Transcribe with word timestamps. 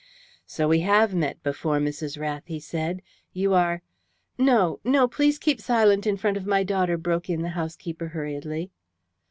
"So 0.47 0.67
we 0.67 0.79
have 0.79 1.13
met 1.13 1.43
before, 1.43 1.77
Mrs. 1.77 2.19
Rath," 2.19 2.47
he 2.47 2.59
said. 2.59 3.03
"You 3.33 3.53
are" 3.53 3.83
"No, 4.51 4.79
no! 4.83 5.07
Please 5.07 5.37
keep 5.37 5.61
silent 5.61 6.07
in 6.07 6.17
front 6.17 6.37
of 6.37 6.47
my 6.47 6.63
daughter," 6.63 6.97
broke 6.97 7.29
in 7.29 7.43
the 7.43 7.49
housekeeper 7.49 8.07
hurriedly. 8.07 8.71